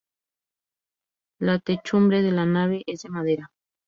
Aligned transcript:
La 1.37 1.59
techumbre 1.59 2.23
de 2.23 2.31
la 2.31 2.47
nave 2.47 2.81
es 2.87 3.03
de 3.03 3.09
madera. 3.09 3.51